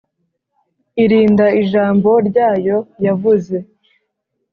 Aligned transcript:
Irinda 1.03 1.45
ijambo 1.61 2.09
ryayo 2.27 2.77
yavuze 3.05 3.55